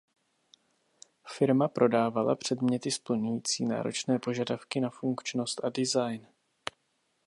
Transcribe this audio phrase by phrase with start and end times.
[1.27, 6.27] Firma prodávala předměty splňující náročné požadavky na funkčnost a design.